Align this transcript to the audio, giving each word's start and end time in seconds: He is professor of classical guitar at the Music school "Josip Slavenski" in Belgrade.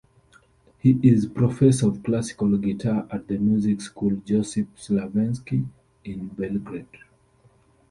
He 0.79 0.97
is 1.03 1.27
professor 1.27 1.87
of 1.87 2.01
classical 2.01 2.57
guitar 2.57 3.05
at 3.11 3.27
the 3.27 3.37
Music 3.37 3.81
school 3.81 4.15
"Josip 4.25 4.67
Slavenski" 4.75 5.63
in 6.05 6.27
Belgrade. 6.29 6.87